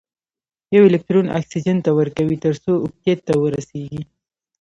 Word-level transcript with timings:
یو 0.75 0.83
الکترون 0.89 1.27
اکسیجن 1.39 1.77
ته 1.85 1.89
ورکوي 1.99 2.37
تر 2.45 2.53
څو 2.63 2.71
اوکتیت 2.83 3.19
ته 3.27 3.33
ورسیږي. 3.41 4.01